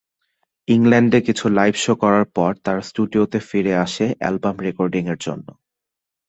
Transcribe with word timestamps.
ইংল্যান্ড-এ 0.67 1.19
কিছু 1.21 1.45
live 1.49 1.73
show 1.75 1.93
করার 1.95 2.25
পর 2.35 2.51
তারা 2.63 2.81
স্টুডিওতে 2.81 3.39
ফিরে 3.39 3.73
আসে 3.85 4.05
অ্যালবাম 4.19 4.55
রেকর্ডিংয়ের 4.59 5.19
জন্য। 5.21 5.47